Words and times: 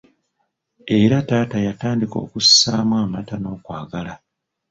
Era 0.99 1.19
taata 1.27 1.57
yatandika 1.67 2.15
okusaamu 2.25 2.95
amata 3.03 3.35
n'okwagala. 3.39 4.13